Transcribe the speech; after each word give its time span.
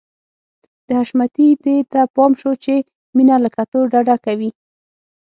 د 0.87 0.87
حشمتي 0.99 1.47
دې 1.63 1.77
ته 1.91 2.01
پام 2.15 2.31
شو 2.41 2.51
چې 2.63 2.75
مينه 3.15 3.35
له 3.43 3.49
کتو 3.55 3.79
ډډه 3.91 4.15
کوي. 4.25 4.49